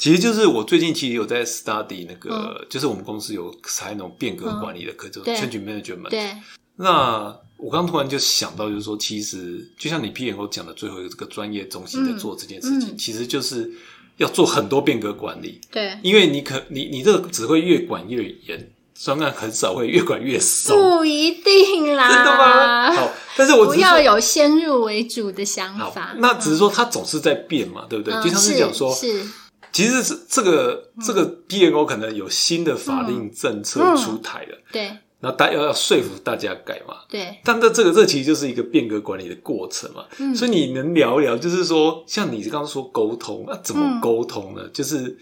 [0.00, 6.08] 其实就是我最近其实有在 study 那个，就是我们公司有采那种变革管理的课，就 change management。
[6.08, 6.32] 对。
[6.76, 13.70] 那我刚突然就想到，就是说，其实就像你 P M O 讲的最后一个这个专业中心在做这件事情，其实就是
[14.16, 15.60] 要做很多变革管理。
[15.70, 15.98] 对。
[16.02, 20.74] 因为你可你你这个只会越管越严，专案很少会越管越松。
[20.74, 22.08] 不一定啦。
[22.08, 22.92] 真的吗？
[22.94, 26.14] 好，但是我不要有先入为主的想法。
[26.16, 28.14] 那只是说它总是在变嘛，对不对？
[28.22, 28.94] 就像是讲说。
[28.94, 29.22] 是。
[29.72, 40.04] 其实是这个这个 B N O 可能有新的法令政策出台了，对，那大要要说服大家改嘛，对，但这这个这其实就是一个变革管理的过程嘛，
[40.34, 44.66] 所以你能聊一聊，就是说像你刚刚说沟通，那怎么沟通呢？
[44.72, 45.16] 就是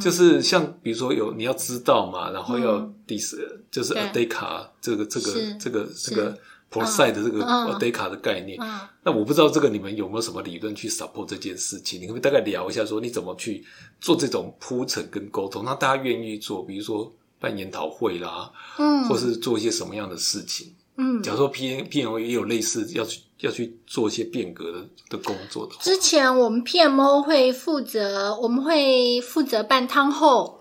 [0.00, 3.36] 就是像比如说有你要知道嘛，然后要 dis
[3.70, 6.36] 就是 a d a 卡这个这个这个这个
[6.74, 8.58] ProSite 的这个嗯 a d e c a 的概念。
[8.60, 12.00] 嗯那我不知道这个你们有没有什么理论去 support 这件事情？
[12.00, 13.62] 你可不可以大概聊一下，说你怎么去
[14.00, 16.64] 做这种铺陈跟沟通，那大家愿意做？
[16.64, 20.72] 比如说办研讨会啦，嗯或是做一些什么样的事情？
[20.96, 21.22] 嗯。
[21.22, 30.58] 假如说 P N P M O 也有类似要去要去做一些变革的的工作的话，之前我们 PMO 会负责，我们会负责办汤后，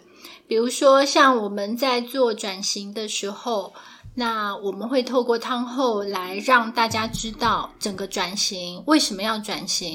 [0.47, 3.73] 比如说像我们在做转型的时候，
[4.15, 9.93] 那我们会透过汤后来让大家知道整个转型为什么要转型，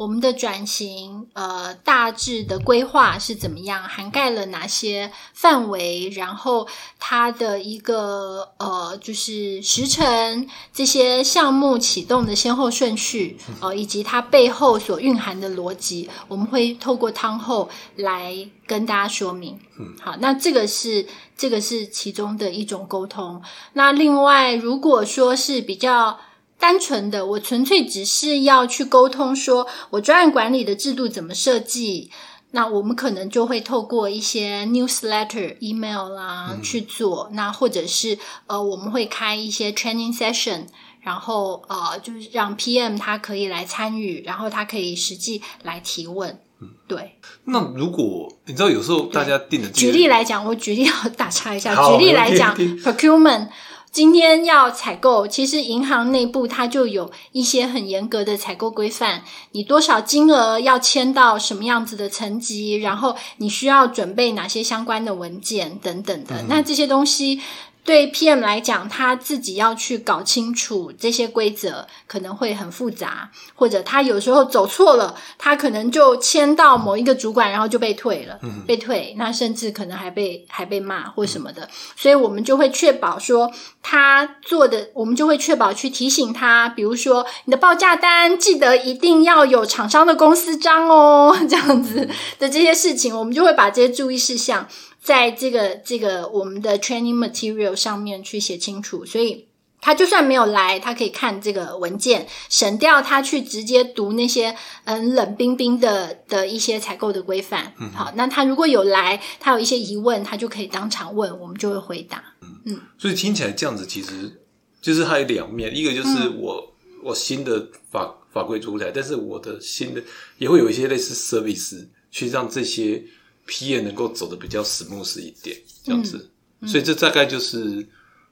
[0.00, 6.66] 我们的转型呃大致的规划是怎么样，涵盖了哪些范围，然后
[6.98, 18.34] 它的一个呃就是时程这些项目启动的先后顺序，呃以及它背后所蕴含的逻辑，我们会透过汤后来
[18.66, 19.60] 跟大家说明。
[19.78, 23.42] 嗯，好，那这个是这个是其中的一种沟通。
[23.74, 26.18] 那另外，如果说是比较
[26.60, 32.10] 单纯的，我纯粹只是要去沟通，说我专案管理的制度怎么设计。
[32.52, 38.18] 那我们可能就会透过一些 newsletter、email 啦、去做，那或者是
[38.48, 40.62] 呃，我们会开一些 training session，
[41.00, 46.40] 然后呃，就是让 PM 他可以来参与，然后他可以实际来提问。
[46.88, 51.72] 对，那如果你知道有时候大家定的这举例来讲，我举例要打岔一下。
[51.72, 53.46] 好举例来讲，procurement
[53.92, 66.44] 今天要采购，其实银行内部它就有一些很严格的采购规范，你多少金额要签到什么样子的层级，然后你需要准备哪些相关的文件等等的。
[66.48, 67.40] 那这些东西。
[67.82, 83.50] 对 PM 来讲，他自己要去搞清楚这些规则，可能会很复杂，或者他有时候走错了，他可能就签到某一个主管，然后就被退了，被退，那甚至可能还被还被骂或什么的，所以我们就会确保说
[83.82, 94.68] 他做的，我们就会确保去提醒他，比如说你的报价单记得一定要有厂商的公司章哦， 这样子的这些事情，我们就会把这些注意事项。
[95.02, 99.46] 在这个这个我们的 training material 上面去写清楚，所以
[99.80, 107.72] 他就算没有来，他可以看这个文件，省掉他去直接读那些嗯冷冰冰的的一些采购的规范。
[107.94, 112.22] 好，那他如果有来，他有一些疑问，他就可以当场问，我们就会回答。
[112.66, 112.78] 嗯。
[112.98, 114.42] 所以听起来这样子，其实
[114.82, 120.02] 就是它有两面，一个就是我、我新的法法规出来，但是我的新的
[120.36, 123.02] 也会有一些类似 service 去让这些
[123.50, 126.30] PM 能够走的比较 smooth 一点，这样子。
[126.66, 127.88] 所以这大概就是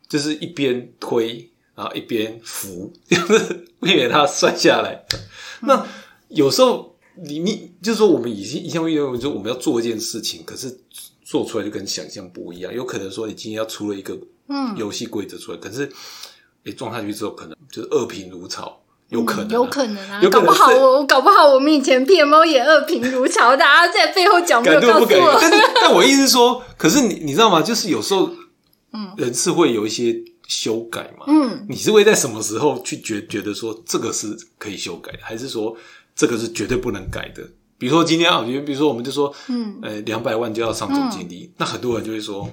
[0.09, 5.05] 就是一边推，然后一边扶，就是避免它摔下来。
[5.63, 5.87] 那
[6.29, 10.79] 有时候你你就是说，我们已经以前会认为说我们要做一件事情，可是
[11.25, 12.73] 做出来就跟想象不一样。
[12.73, 15.91] 有可能说你今天要出了一个嗯游戏规则出来，可是
[16.63, 25.39] 你撞下去之后，可能就是恶评如潮，有可能啊、有可能啊，有可能搞不好我我搞不好我们以前 PMO 也恶评如潮，大家在背后讲没有敢怒不我。
[25.41, 27.63] 但是， 但我意思是说，可是你你知道吗？
[27.63, 28.31] 就是有时候，
[28.93, 30.15] 嗯，人是会有一些
[30.47, 31.25] 修改嘛。
[31.29, 35.75] 嗯，你是会在什么时候去觉觉得说这个是可以修改的，还是说
[36.15, 37.43] 这个是绝对不能改的？
[37.79, 42.47] 比如说今天啊，比如比如说我们就说，嗯，呃，两百万就要上总经理，那很多人就会说。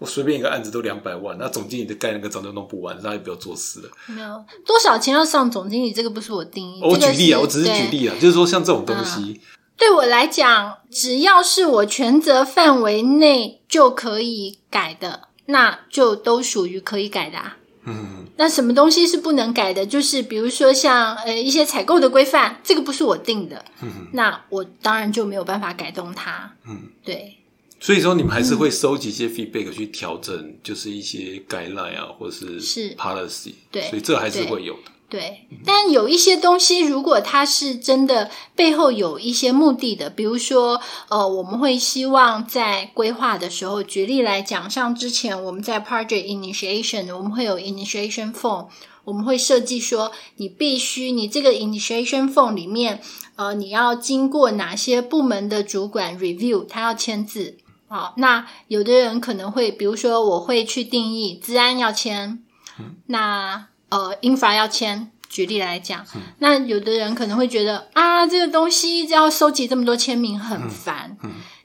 [0.00, 3.90] 我随便一个案子都两百万，那总经理的盖那个章都弄不完，那就不要做事了。
[4.06, 6.80] 没有多少钱要上总经理，这个不是我定义。
[6.82, 9.40] 我这个举例啊，我只是对举例啊，就是说像这种东西，
[9.76, 17.56] 对我来讲，只要是我权责范围内就可以改的，那就都属于可以改的、啊。
[17.84, 19.86] 嗯，那什么东西是不能改的？
[19.86, 26.52] 就是比如说像呃一些采购的规范，这个不是我定的，嗯那我当然就没有办法改动它。
[26.68, 27.38] 嗯，对，
[27.80, 32.94] 所以说你们还是会收集一些 feedback 去调整，就是一些 guideline 啊，或者是是。
[32.94, 34.90] policy，对所以这还是会有的。
[35.08, 48.68] 对，但有一些东西，如果它是真的背后有一些目的的，比如说，呃，我们会希望在规划的时候，举例来讲，像之前我们在 project initiation，我们会有 initiation form，
[49.02, 53.00] 我们会设计说，你必须你这个 initiation form 里面，
[53.34, 57.56] 呃，你要经过哪些部门的主管 review，他要签字。
[57.90, 62.38] 好，那有的人可能会，比如说，我会去定义，治安要签，
[63.06, 65.10] 那呃，infra 要签。
[65.28, 66.04] 举例来讲，
[66.38, 71.16] 那有的人可能会觉得啊，这个东西要收集这么多签名很烦。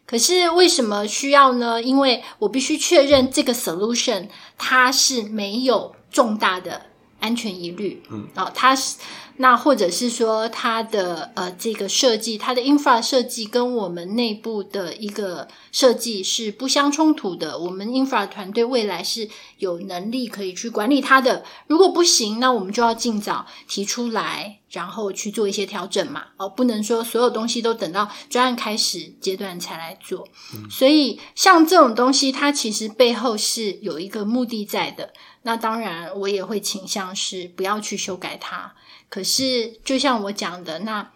[0.06, 1.82] 可是为什么需要呢？
[1.82, 6.82] 因为我必须确认这个 solution 它是没有重大的
[7.20, 8.98] 安全疑虑，嗯，哦，它是
[9.38, 17.60] 那或者是说它的呃这个设计，它的 infra 设计跟我们内部的一个设计是不相冲突的。
[17.60, 21.44] 我们 infra 团队未来是有能力可以去管理它的。
[21.68, 26.28] 如果不行，那我们就要尽早提出来，然后去做一些调整嘛。
[26.38, 30.26] 哦，不能说所有东西都等到专案开始阶段才来做。
[30.70, 35.12] 所以像这种东西，它其实背后是有一个目的在的。
[35.42, 38.74] 那当然，我也会倾向是不要去修改它。
[39.10, 41.12] 可是，就像我讲的，那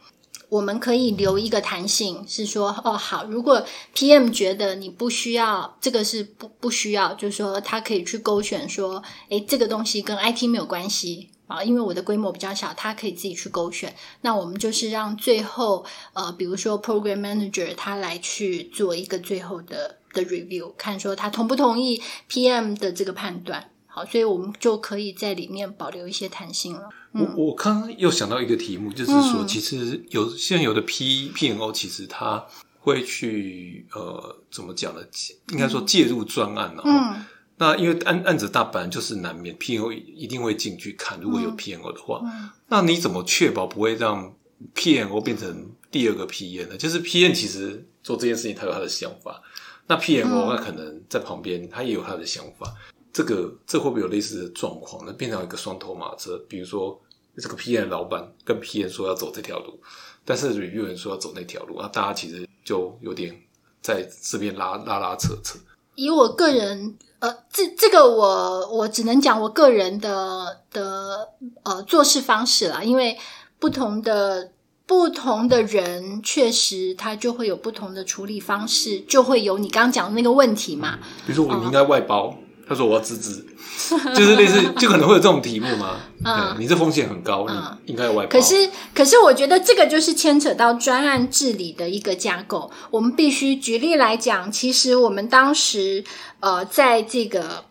[0.49, 3.63] 我们可以留一个弹性，是说，哦，好，如果
[3.93, 13.93] PM 觉得你不需要这个是不不需要，就是说他可以去勾选说，诶，这个东西跟 IT 没有关系啊，因为我的规模比较小，他可以自己去勾选。
[14.21, 23.69] 那我们就是让最后，呃，比如说 Program Manager 他来去做一个最后的的 review，看说他同不同意 PM 的这个判断。
[23.99, 26.87] 好，所以我们就可以在里面保留一些弹性了。
[27.11, 32.45] 我我刚刚又想到一个题目，就是说，其实有现有的 P P N O，其实它
[32.79, 35.01] 会去呃，怎么讲呢？
[35.51, 36.83] 应该说介入专案了。
[36.85, 37.25] 嗯，
[37.57, 42.21] 那因为案案子大本来就是难免 P N O 一定会进去看，如果有 P N O 的话，
[42.69, 44.33] 那你怎么确保不会让
[44.73, 46.77] P N O 变成第二个 P N 呢？
[46.77, 49.41] 就是 P N 其实做这件事情，他有他的想法，
[49.87, 52.73] 那 P N O 那可能在旁边，他也有他的想法。
[53.11, 55.03] 这个这会不会有类似的状况？
[55.05, 56.99] 那变成一个双头马车，比如说
[57.37, 59.79] 这个 P N 老板跟 P N 说要走这条路，
[60.23, 63.35] 但是 review 人说要走那条路，那大家其实就有点
[63.81, 65.57] 在这边拉拉拉扯扯。
[65.95, 71.29] 以我个人，呃，这这个我我只能讲我个人的的
[71.63, 73.17] 呃做事方式啦，因为
[73.57, 74.51] 不同的
[74.85, 80.99] 不同的人，确实他就会有不同的处理方式，就会有你刚刚讲的那个问题嘛。
[81.25, 82.37] 比如说，我们应该外包。
[82.69, 83.43] 他说：“我要辞职，
[84.15, 86.01] 就是类似，就可能会有这种题目吗？
[86.23, 88.29] 嗯，你这风险很高，你应该外包。
[88.29, 92.69] 可是，可是，我觉得这个就是牵扯到专案治理的一个架构。
[92.91, 96.03] 我们必须举例来讲，其实我们当时，
[96.41, 97.65] 呃，在这个，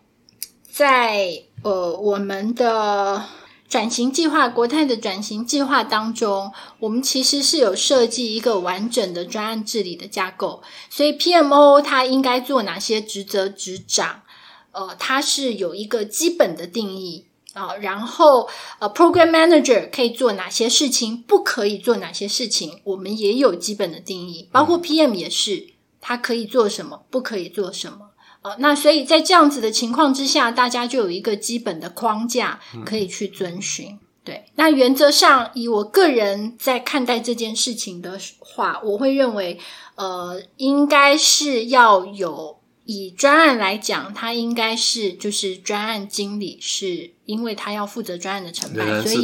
[0.69, 3.23] 在呃我们的
[3.69, 10.61] 转型计划，国泰的转型计划当中，我们其实是有设计一个完整的专案治理的架构。
[10.89, 14.23] 所以，PMO 它应该做哪些职责、职掌？”
[14.71, 18.47] 呃，它是有一个基本的定义啊，然后
[18.77, 28.11] 呃，program manager 可以做哪些事情，不可以做哪些事情，我们也有基本的定义，包括 PM 也是，它可以做什么，不可以做什么
[28.41, 28.55] 啊。
[28.59, 33.97] 那所以在这样子的情况之下，大家就有一个基本的框架可以去遵循。
[34.23, 39.59] 对，那原则上以我个人在看待这件事情的话，我会认为，
[39.95, 42.58] 呃，应该是要有。
[42.91, 49.23] 以专案来讲，他应该是就是专案经理，是因为他要负责专案的成败，所以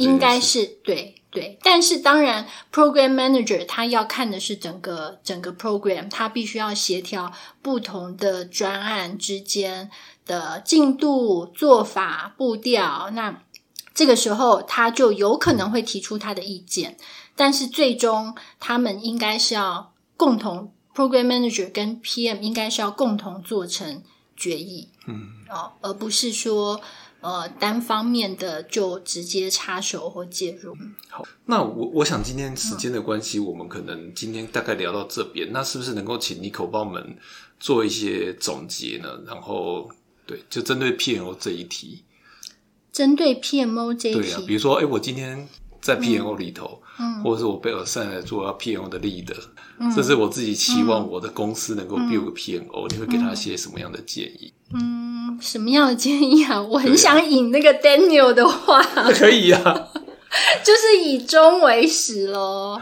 [0.00, 1.56] 应该是对对。
[1.62, 9.88] 但是当然，program manager 他要看的是整个整个 program，他必须要协调不同的专案之间
[10.26, 13.10] 的进度、做法、步调。
[13.12, 13.42] 那
[13.94, 16.96] 这个时候，他就有可能会提出他的意见，
[17.36, 20.72] 但是最终他们应该是要共同。
[20.94, 24.02] Program Manager 跟 PM 应该是要共同做成
[24.36, 26.80] 决议，嗯，哦，而不是说
[27.20, 30.76] 呃单方面的就直接插手或介入。
[31.08, 37.16] 好，那我我想今天时间的关系，我们可能今天大概聊到这边，那是不是能够请 Nico 帮我们
[37.58, 39.20] 做一些总结呢？
[39.26, 39.90] 然后
[40.26, 42.02] 对，就针对 PMO 这一题，
[42.92, 45.48] 针对 PMO 这一题，比如说，哎，我今天
[45.84, 46.80] 在 PMO 里头。
[46.96, 49.34] 嗯，或者是我被尔赛来做 P N O 的 leader，
[49.96, 54.52] 这是我自己期望我的公司能够 build 个 P N O，你会给他些什么样的建议？
[54.72, 56.62] 嗯，什么样的建议啊？
[56.62, 58.80] 我很想引那个 Daniel 的话，
[59.12, 59.88] 可以啊，
[60.62, 62.78] 就是以终为始喽。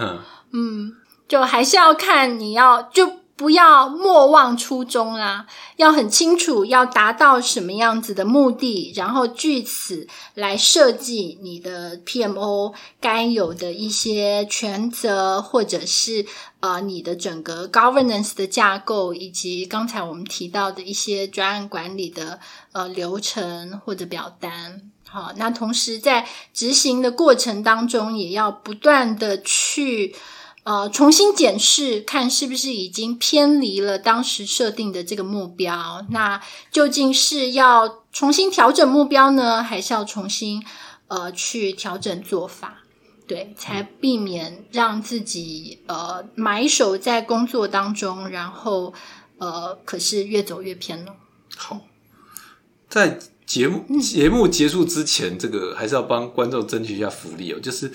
[0.53, 0.93] 嗯，
[1.27, 3.22] 就还是要看你要就。
[3.43, 16.25] 不要莫忘初衷啦，要很清楚要达到什么样子的目的，然后据此来设计你的 PMO 该有的一些权责，或者是
[16.61, 22.39] 呃你的整个 governance 的架构，以及刚才我们提到的一些专案管理的
[22.71, 24.83] 呃流程或者表单。
[25.09, 30.15] 好，那同时在执行的过程当中，也要不断的去。
[30.65, 36.07] 呃，重新检视，看是不是已经偏离了当时设定的这个目标。
[36.11, 36.41] 那
[36.71, 40.65] 究竟是要重新调整目标呢，还是要重新
[41.09, 42.85] 呃去调整做法？
[43.27, 48.93] 对，才避免让自己呃埋首在工作当中，然后
[49.39, 51.15] 呃可是越走越偏了。
[51.57, 51.81] 好，
[52.89, 57.91] 在节目节目结束之前，这个还是要帮观众争取一下福利哦，就是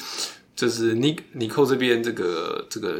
[0.58, 3.00] 就是尼尼寇这边这个这个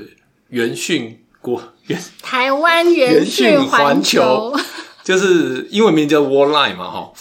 [0.50, 4.56] 元讯国元 台湾元讯环球，
[5.04, 7.12] 就是英文名叫 Warline 嘛，哈，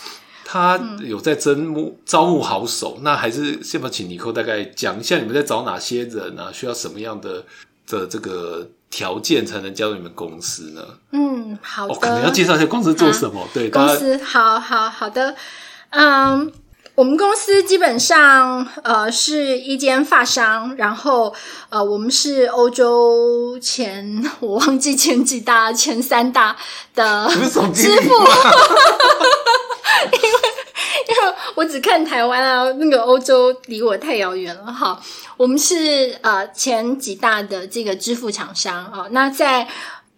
[0.44, 7.42] 他有在招募招募好手，那还是先不请尼寇大概讲一下你们在找哪些人啊，需要什么样的
[7.88, 10.82] 的这个条件才能加入你们公司呢？
[11.12, 15.34] 嗯，好的，可能要介绍一下公司做什么，对，公司好好好的，
[15.88, 16.52] 嗯。
[16.96, 21.34] 我们公司基本上呃是一间发商，然后
[21.68, 26.56] 呃我们是欧洲前我忘记前几大前三大
[26.94, 27.28] 的
[27.74, 28.14] 支付，
[30.10, 30.28] 因为
[31.08, 34.98] 因为我只看台湾啊，那个欧洲离我太遥远了哈。
[35.36, 39.68] 我们是呃前几大的这个支付厂商啊，那在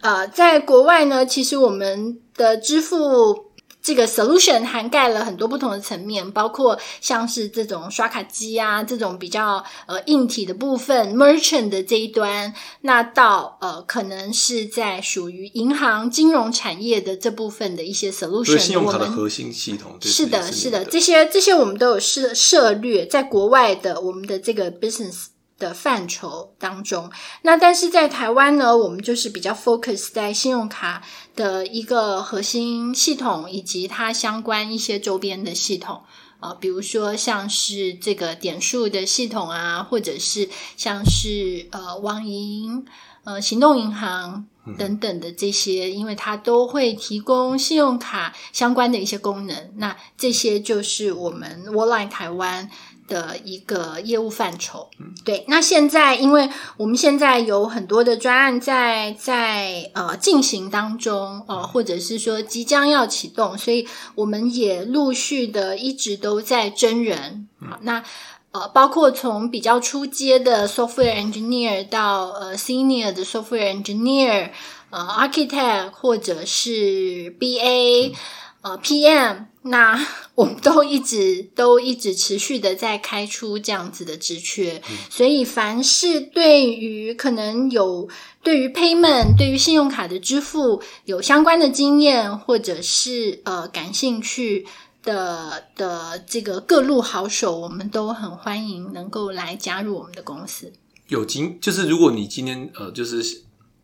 [0.00, 3.47] 呃在国外呢，其实我们的支付。
[3.89, 25.28] 这个 solution 涵盖了很多不同的层面，包括像是这种刷卡机啊，这种比较呃硬体的部分，merchant 的这一端，那到呃可能是在属于银行金融产业的这部分的一些 solution，信用卡的核心系统是的，是的，这些这些我们都有涉涉略，在国外的我们的这个 business。
[25.59, 27.11] 的范畴当中，
[27.42, 31.02] 那但是在台湾呢，我们就是比较 focus 在信用卡
[31.34, 36.02] 的一个核心系统以及它相关一些周边的系统。
[36.40, 42.86] 啊，比如说像是这个点数的系统啊，或者是像是呃网银、
[43.24, 44.46] 呃行动银行
[44.78, 52.70] 等等的这些，因为它都会提供信用卡相关的一些功能，那这些就是我们 w o l l i n e 台湾。
[53.09, 54.88] 的一个业务范畴，
[55.24, 55.44] 对。
[55.48, 67.48] 那现在，因为我们现在有很多的专案在在呃进行当中，呃，或者是说即将要启动，所以我们也陆续的一直都在真人。
[67.59, 68.04] 好，那
[68.52, 74.50] 呃，包括从比较初阶的 software engineer 到呃 senior 的 software engineer，
[74.90, 78.14] 呃，architect 或者是 BA，
[78.62, 79.46] 呃，PM。
[79.62, 79.98] 那
[80.34, 84.80] 我们都一直都一直持续的在开出这样子的职缺，
[85.11, 88.09] 所以凡是对于可能有
[88.42, 94.64] 对于 payment 对于信用卡的支付有相关的经验，或者是呃感兴趣
[95.02, 100.72] 的的这个各路好手，我们都很欢迎能够来加入我们的公司。
[101.09, 103.42] 有经就是如果你今天呃就是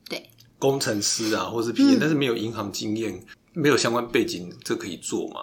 [0.09, 3.22] 对工程师啊，或是 PM，但是没有银行经验。
[3.55, 5.41] 没有相关背景，这可以做吗？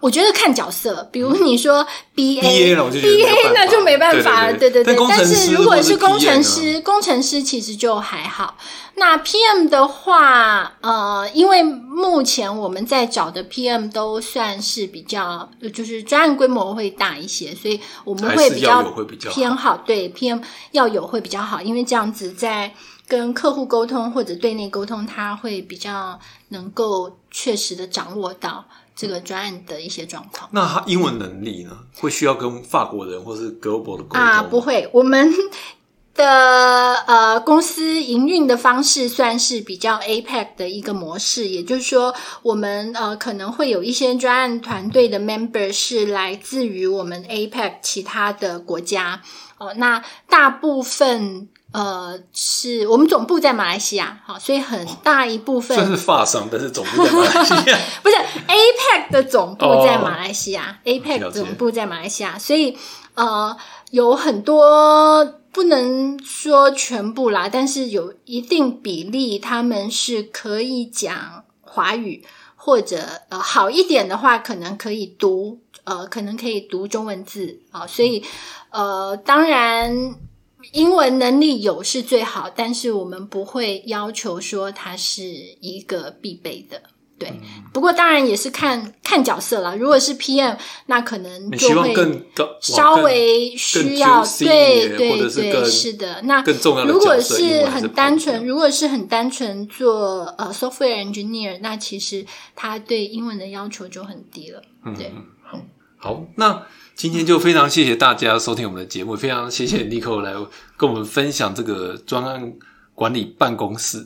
[0.00, 1.84] 我觉得看角色，比如你说
[2.14, 4.52] B A，B A 那就没办法了。
[4.56, 8.56] 对对对，但是如果是工程师，工程师其实就还好。
[8.94, 18.84] 那 P M 的话，呃，因为目前我们在找的 P M 都算是比较，就是专案规模会大一些，所以我们会比较
[19.32, 20.38] 偏好对 P M
[20.70, 22.72] 要有会比较好，因为这样子在。
[23.08, 28.62] 跟客户沟通或者对内沟通，他会比较能够确实的掌握到
[28.94, 30.48] 这个专案的一些状况。
[30.52, 31.70] 那他英文能力呢？
[31.96, 34.42] 会需要跟法国人或是 global 的沟通啊？
[34.42, 35.32] 不会，我们
[36.14, 49.22] 的呃公司营运的方式算是比较 APEC 的一个模式，也就是说，我们呃可能会有一些专案团队的 member 是来自于我们 APEC 其他的国家
[49.56, 49.72] 哦。
[49.76, 51.48] 那大部分。
[51.78, 58.16] 呃，是我们总部在马来西亚，好，所以很大一部分算是发商，但是总部在马来西亚， 不是
[58.48, 62.76] APEC 的总部在马来西亚，APEC 总部在马来西亚，所以
[63.14, 63.56] 呃，
[63.92, 72.24] 有很多不能说全部啦，但是有一定比例，他们是可以讲华语，
[72.56, 78.24] 或者呃好一点的话，可能可以读，呃，可能可以读中文字啊，所以
[78.70, 80.16] 呃，当然。
[80.72, 85.22] 英文能力有是最好，但是我们不会要求说它是
[85.60, 86.82] 一个必备的。
[87.18, 87.32] 对，
[87.72, 89.76] 不过当然也是看看角色了。
[89.76, 90.56] 如果是 PM，
[90.86, 91.92] 那可能就会
[92.60, 96.22] 稍微需要对对对，是的。
[96.22, 96.44] 那
[96.86, 104.62] 如果是很单纯，如果是很单纯做呃 software engineer，那其实他对英文的要求就很低了。
[104.96, 105.12] 对，
[105.96, 106.62] 好，那。
[106.98, 110.34] 今天就非常谢谢大家收听我们的节目，非常谢谢 Nico 来
[110.76, 112.52] 跟我们分享这个专案
[112.92, 114.04] 管理办公室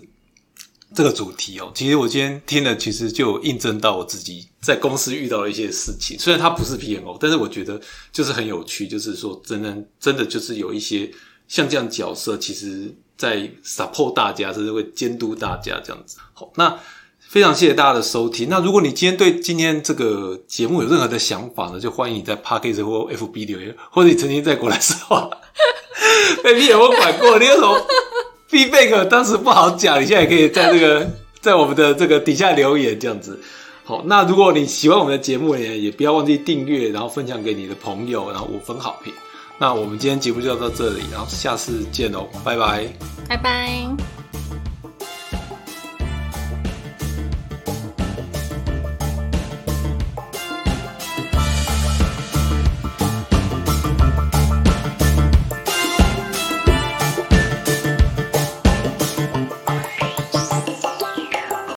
[0.94, 1.72] 这个主题哦。
[1.74, 6.18] 其实我今天听了，其实就印证到我自己在公司遇到的一些事情。
[6.18, 7.80] 虽然它不是 PMO，但是我觉得
[8.12, 11.10] 就是很有趣，就是说真的真的就是有一些
[11.48, 16.18] 像这样角色，其实在 support 大家，甚至会监督大家这样子。
[16.34, 16.78] 好，那。
[17.32, 18.50] 非常谢谢大家的收听。
[18.50, 25.30] 那如果你今天对今天这个节目有任何的想法呢，就欢迎你在 p a c k a g e 或 FB 留言，或者你曾经在过来说话，
[26.44, 27.38] 被屁有没有管过？
[27.38, 27.86] 你有什么
[28.50, 29.08] feedback？
[29.08, 31.10] 当时不好讲，你现在也可以在这个
[31.40, 33.40] 在我们的这个底下留言这样子。
[33.84, 39.10] 好，那如果你喜欢我们的节目呢，也不要忘记订阅，然后分享给你的朋友，然后五分好评。
[39.56, 42.86] 那我们今天节目就到这里，然后下次见喽，拜拜，
[43.26, 43.88] 拜拜。